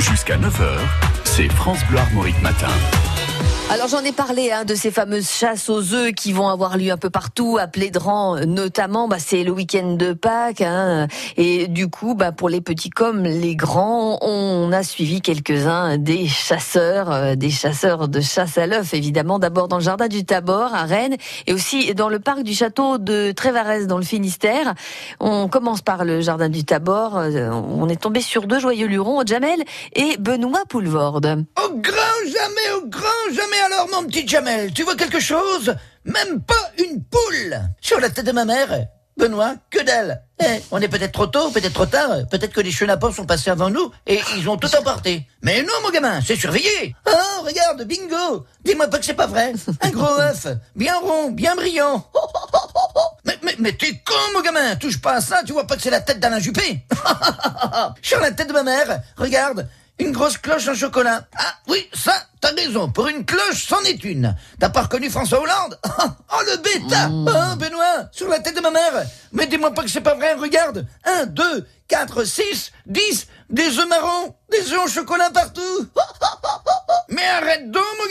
Jusqu'à 0.00 0.36
9h, 0.36 0.78
c'est 1.24 1.48
France 1.48 1.84
Bleu 1.88 1.98
Armorique 1.98 2.40
Matin. 2.40 2.68
Alors 3.70 3.88
j'en 3.88 4.02
ai 4.02 4.12
parlé 4.12 4.50
hein, 4.50 4.64
de 4.64 4.74
ces 4.74 4.90
fameuses 4.90 5.28
chasses 5.28 5.68
aux 5.68 5.92
œufs 5.92 6.12
qui 6.12 6.32
vont 6.32 6.48
avoir 6.48 6.78
lieu 6.78 6.90
un 6.90 6.96
peu 6.96 7.10
partout, 7.10 7.58
à 7.60 7.66
Plédran 7.66 8.46
notamment. 8.46 9.08
Bah, 9.08 9.18
c'est 9.18 9.44
le 9.44 9.50
week-end 9.50 9.92
de 9.92 10.14
Pâques 10.14 10.62
hein, 10.62 11.06
et 11.36 11.68
du 11.68 11.88
coup, 11.88 12.14
bah, 12.14 12.32
pour 12.32 12.48
les 12.48 12.62
petits 12.62 12.88
comme 12.88 13.24
les 13.24 13.56
grands, 13.56 14.18
on 14.22 14.72
a 14.72 14.82
suivi 14.82 15.20
quelques-uns 15.20 15.98
des 15.98 16.26
chasseurs, 16.26 17.12
euh, 17.12 17.34
des 17.34 17.50
chasseurs 17.50 18.08
de 18.08 18.20
chasse 18.22 18.56
à 18.56 18.66
l'œuf 18.66 18.94
évidemment. 18.94 19.38
D'abord 19.38 19.68
dans 19.68 19.76
le 19.76 19.82
jardin 19.82 20.08
du 20.08 20.24
Tabor 20.24 20.74
à 20.74 20.84
Rennes 20.84 21.16
et 21.46 21.52
aussi 21.52 21.94
dans 21.94 22.08
le 22.08 22.20
parc 22.20 22.42
du 22.44 22.54
château 22.54 22.96
de 22.96 23.32
Trévarès 23.32 23.86
dans 23.86 23.98
le 23.98 24.04
Finistère. 24.04 24.74
On 25.20 25.48
commence 25.48 25.82
par 25.82 26.06
le 26.06 26.22
jardin 26.22 26.48
du 26.48 26.64
Tabor. 26.64 27.18
Euh, 27.18 27.50
On 27.50 27.88
est 27.88 28.00
tombé 28.00 28.22
sur 28.22 28.46
deux 28.46 28.60
joyeux 28.60 28.86
lurons, 28.86 29.22
Jamel 29.26 29.62
et 29.94 30.16
Benoît 30.18 30.62
Poulvorde. 30.68 31.44
Grand 31.82 32.17
jamais, 32.28 32.70
au 32.76 32.86
grand 32.86 33.32
jamais 33.32 33.60
alors, 33.66 33.88
mon 33.90 34.06
petit 34.06 34.26
Jamel, 34.26 34.72
tu 34.72 34.82
vois 34.82 34.96
quelque 34.96 35.20
chose? 35.20 35.74
Même 36.04 36.40
pas 36.42 36.72
une 36.78 37.02
poule. 37.04 37.60
Sur 37.80 38.00
la 38.00 38.10
tête 38.10 38.26
de 38.26 38.32
ma 38.32 38.44
mère 38.44 38.86
Benoît, 39.18 39.56
que 39.70 39.82
dalle 39.82 40.22
Eh, 40.40 40.60
on 40.70 40.80
est 40.80 40.86
peut-être 40.86 41.10
trop 41.12 41.26
tôt, 41.26 41.50
peut-être 41.50 41.72
trop 41.74 41.86
tard, 41.86 42.10
peut-être 42.30 42.52
que 42.52 42.60
les 42.60 42.70
chenapans 42.70 43.12
sont 43.12 43.26
passés 43.26 43.50
avant 43.50 43.68
nous 43.68 43.90
et 44.06 44.20
ils 44.36 44.48
ont 44.48 44.56
tout 44.56 44.72
emporté. 44.76 45.26
Mais 45.42 45.62
non, 45.62 45.72
mon 45.82 45.90
gamin, 45.90 46.20
c'est 46.24 46.36
surveillé. 46.36 46.94
Oh, 47.04 47.42
regarde, 47.44 47.82
bingo. 47.82 48.46
Dis-moi 48.64 48.86
pas 48.86 49.00
que 49.00 49.04
c'est 49.04 49.14
pas 49.14 49.26
vrai. 49.26 49.54
Un 49.80 49.90
gros 49.90 50.06
œuf, 50.20 50.46
bien 50.76 50.96
rond, 51.00 51.30
bien 51.32 51.56
brillant. 51.56 52.08
Mais, 53.24 53.38
mais, 53.42 53.56
mais 53.58 53.72
t'es 53.72 53.92
con, 54.06 54.14
mon 54.32 54.40
gamin. 54.40 54.76
Touche 54.76 55.02
pas 55.02 55.16
à 55.16 55.20
ça, 55.20 55.42
tu 55.44 55.52
vois 55.52 55.66
pas 55.66 55.76
que 55.76 55.82
c'est 55.82 55.90
la 55.90 56.00
tête 56.00 56.18
d'Alain 56.18 56.38
Juppé. 56.38 56.86
Sur 58.02 58.20
la 58.20 58.30
tête 58.30 58.48
de 58.48 58.54
ma 58.54 58.62
mère, 58.62 59.02
regarde 59.18 59.68
une 59.98 60.12
grosse 60.12 60.38
cloche 60.38 60.68
en 60.68 60.74
chocolat. 60.74 61.26
Ah 61.36 61.54
oui, 61.66 61.88
ça, 61.92 62.14
t'as 62.40 62.52
raison. 62.52 62.90
Pour 62.90 63.08
une 63.08 63.24
cloche, 63.24 63.66
c'en 63.66 63.80
est 63.82 64.02
une. 64.04 64.34
T'as 64.60 64.68
pas 64.68 64.82
reconnu 64.82 65.10
François 65.10 65.40
Hollande 65.40 65.78
Oh, 65.84 66.42
le 66.46 66.56
bêta 66.58 67.08
Oh, 67.10 67.56
Benoît, 67.56 68.08
sur 68.12 68.28
la 68.28 68.38
tête 68.40 68.56
de 68.56 68.60
ma 68.60 68.70
mère. 68.70 69.04
Mais 69.32 69.46
dis-moi 69.46 69.72
pas 69.72 69.82
que 69.82 69.90
c'est 69.90 70.00
pas 70.00 70.14
vrai, 70.14 70.34
regarde. 70.34 70.86
Un, 71.04 71.26
deux, 71.26 71.66
quatre, 71.88 72.24
six, 72.24 72.72
dix, 72.86 73.26
des 73.50 73.78
œufs 73.78 73.88
marrons, 73.88 74.34
des 74.50 74.72
œufs 74.72 74.80
en 74.80 74.86
chocolat 74.86 75.30
partout. 75.30 75.88
Mais 77.10 77.26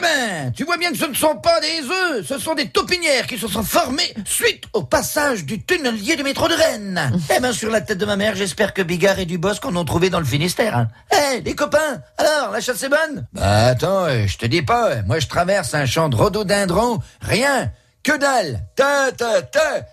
gamin 0.00 0.50
Tu 0.54 0.64
vois 0.64 0.76
bien 0.76 0.90
que 0.90 0.96
ce 0.98 1.06
ne 1.06 1.14
sont 1.14 1.36
pas 1.36 1.60
des 1.60 1.80
œufs, 1.86 2.26
ce 2.26 2.38
sont 2.38 2.54
des 2.54 2.68
taupinières 2.68 3.26
qui 3.26 3.38
se 3.38 3.48
sont 3.48 3.62
formées 3.62 4.14
suite 4.24 4.64
au 4.72 4.82
passage 4.82 5.44
du 5.44 5.62
tunnelier 5.62 6.16
du 6.16 6.22
métro 6.22 6.48
de 6.48 6.54
Rennes. 6.54 7.12
eh 7.36 7.40
ben, 7.40 7.52
sur 7.52 7.70
la 7.70 7.80
tête 7.80 7.98
de 7.98 8.06
ma 8.06 8.16
mère, 8.16 8.34
j'espère 8.34 8.74
que 8.74 8.82
Bigard 8.82 9.18
et 9.18 9.26
Dubosc 9.26 9.64
en 9.64 9.76
ont 9.76 9.84
trouvé 9.84 10.10
dans 10.10 10.20
le 10.20 10.24
Finistère. 10.26 10.76
hein. 10.76 10.88
Eh, 11.12 11.40
les 11.40 11.54
copains, 11.54 12.00
alors, 12.18 12.50
la 12.52 12.60
chasse 12.60 12.82
est 12.82 12.88
bonne? 12.88 13.26
Bah 13.32 13.66
attends, 13.66 14.06
je 14.26 14.36
te 14.36 14.46
dis 14.46 14.62
pas, 14.62 15.02
moi 15.06 15.18
je 15.18 15.26
traverse 15.26 15.74
un 15.74 15.86
champ 15.86 16.08
de 16.08 16.16
rhododendron, 16.16 17.00
rien 17.20 17.70
que 18.02 18.16
dalle 18.18 18.64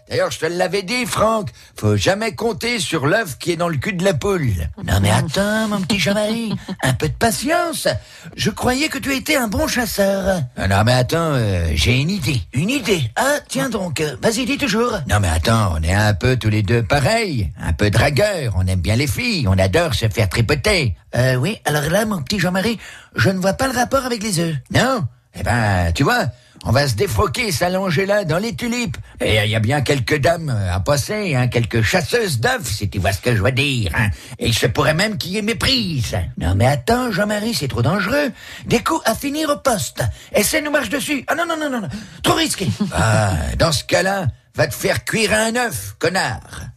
D'ailleurs, 0.09 0.31
je 0.31 0.39
te 0.39 0.45
l'avais 0.45 0.83
dit, 0.83 1.05
Franck, 1.05 1.49
faut 1.77 1.97
jamais 1.97 2.33
compter 2.33 2.79
sur 2.79 3.05
l'œuf 3.05 3.37
qui 3.37 3.51
est 3.51 3.57
dans 3.57 3.67
le 3.67 3.77
cul 3.77 3.93
de 3.93 4.03
la 4.03 4.13
poule. 4.13 4.69
Non 4.83 4.99
mais 5.01 5.11
attends, 5.11 5.67
mon 5.67 5.81
petit 5.81 5.99
Jean-Marie, 5.99 6.53
un 6.83 6.93
peu 6.93 7.09
de 7.09 7.13
patience. 7.13 7.87
Je 8.35 8.49
croyais 8.49 8.87
que 8.87 8.97
tu 8.97 9.13
étais 9.13 9.35
un 9.35 9.47
bon 9.47 9.67
chasseur. 9.67 10.41
Ah 10.55 10.67
Non 10.67 10.83
mais 10.85 10.93
attends, 10.93 11.33
euh, 11.33 11.71
j'ai 11.73 11.99
une 11.99 12.09
idée. 12.09 12.41
Une 12.53 12.69
idée 12.69 13.11
Ah, 13.15 13.39
tiens 13.47 13.69
donc, 13.69 13.99
euh, 13.99 14.15
vas-y, 14.21 14.45
dis 14.45 14.57
toujours. 14.57 14.93
Non 15.09 15.19
mais 15.19 15.29
attends, 15.29 15.73
on 15.77 15.83
est 15.83 15.93
un 15.93 16.13
peu 16.13 16.37
tous 16.37 16.49
les 16.49 16.63
deux 16.63 16.83
pareils. 16.83 17.51
Un 17.61 17.73
peu 17.73 17.89
dragueurs, 17.89 18.53
on 18.55 18.65
aime 18.67 18.79
bien 18.79 18.95
les 18.95 19.07
filles, 19.07 19.47
on 19.47 19.57
adore 19.57 19.93
se 19.93 20.07
faire 20.07 20.29
tripoter. 20.29 20.95
Euh, 21.15 21.35
oui, 21.35 21.59
alors 21.65 21.89
là, 21.89 22.05
mon 22.05 22.21
petit 22.21 22.39
Jean-Marie, 22.39 22.79
je 23.15 23.29
ne 23.29 23.39
vois 23.39 23.53
pas 23.53 23.67
le 23.67 23.73
rapport 23.77 24.05
avec 24.05 24.23
les 24.23 24.39
œufs. 24.39 24.55
Non? 24.71 25.05
Eh 25.39 25.43
ben, 25.43 25.91
tu 25.93 26.03
vois, 26.03 26.25
on 26.67 26.71
va 26.71 26.85
se 26.85 26.95
défroquer, 26.95 27.53
s'allonger 27.53 28.05
là 28.05 28.25
dans 28.25 28.39
les 28.39 28.53
tulipes. 28.53 28.97
Et 29.21 29.37
il 29.37 29.49
y 29.49 29.55
a 29.55 29.59
bien 29.59 29.79
quelques 29.81 30.19
dames 30.19 30.53
euh, 30.53 30.75
à 30.75 30.81
passer, 30.81 31.33
hein, 31.33 31.47
quelques 31.47 31.81
chasseuses 31.81 32.41
d'œufs, 32.41 32.67
si 32.67 32.89
tu 32.89 32.99
vois 32.99 33.13
ce 33.13 33.21
que 33.21 33.33
je 33.33 33.41
veux 33.41 33.53
dire. 33.53 33.91
Hein. 33.95 34.09
Et 34.37 34.47
il 34.47 34.53
se 34.53 34.67
pourrait 34.67 34.93
même 34.93 35.17
qu'il 35.17 35.31
y 35.31 35.37
ait 35.37 35.41
méprise. 35.41 36.17
Non 36.37 36.55
mais 36.55 36.67
attends, 36.67 37.09
Jean-Marie, 37.09 37.53
c'est 37.53 37.69
trop 37.69 37.81
dangereux. 37.81 38.33
Des 38.65 38.83
coups 38.83 39.01
à 39.05 39.15
finir 39.15 39.49
au 39.49 39.57
poste. 39.57 40.03
Essaie 40.33 40.61
nous 40.61 40.71
marche 40.71 40.89
dessus. 40.89 41.23
Ah 41.27 41.35
non, 41.35 41.45
non, 41.45 41.55
non, 41.57 41.69
non, 41.69 41.81
non. 41.81 41.89
trop 42.21 42.35
risqué. 42.35 42.67
Ah, 42.99 43.33
dans 43.57 43.71
ce 43.71 43.83
cas-là, 43.83 44.27
va 44.55 44.67
te 44.67 44.73
faire 44.73 45.05
cuire 45.05 45.31
un 45.33 45.55
œuf, 45.55 45.95
connard. 45.99 46.67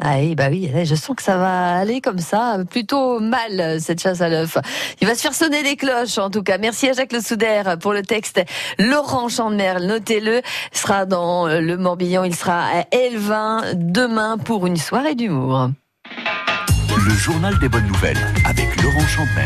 Ah 0.00 0.16
oui, 0.18 0.34
bah 0.34 0.48
oui, 0.50 0.70
je 0.84 0.94
sens 0.96 1.14
que 1.14 1.22
ça 1.22 1.36
va 1.36 1.76
aller 1.76 2.00
comme 2.00 2.18
ça, 2.18 2.58
plutôt 2.68 3.20
mal, 3.20 3.80
cette 3.80 4.02
chasse 4.02 4.20
à 4.20 4.28
l'œuf. 4.28 4.58
Il 5.00 5.06
va 5.06 5.14
se 5.14 5.20
faire 5.20 5.34
sonner 5.34 5.62
des 5.62 5.76
cloches, 5.76 6.18
en 6.18 6.30
tout 6.30 6.42
cas. 6.42 6.58
Merci 6.58 6.88
à 6.88 6.94
Jacques 6.94 7.12
Le 7.12 7.20
Souder 7.20 7.62
pour 7.80 7.92
le 7.92 8.02
texte. 8.02 8.42
Laurent 8.78 9.28
Chandemerle, 9.28 9.84
notez-le, 9.84 10.42
sera 10.72 11.06
dans 11.06 11.46
le 11.46 11.76
Morbihan, 11.76 12.24
il 12.24 12.34
sera 12.34 12.66
à 12.66 12.84
Elvin 12.90 13.62
demain 13.74 14.36
pour 14.36 14.66
une 14.66 14.76
soirée 14.76 15.14
d'humour. 15.14 15.70
Le 17.06 17.14
journal 17.14 17.58
des 17.58 17.68
bonnes 17.68 17.86
nouvelles 17.86 18.18
avec 18.44 18.82
Laurent 18.82 19.06
Chandemer. 19.06 19.42